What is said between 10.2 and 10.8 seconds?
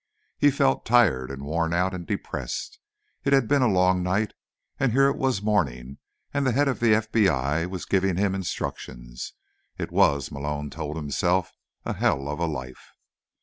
Malone